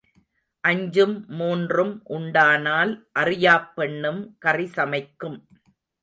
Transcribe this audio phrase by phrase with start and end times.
[0.63, 5.37] அஞ்சும் மூன்றும் உண்டானால் அறியாப் பெண்ணும் கறிசமைக்கும்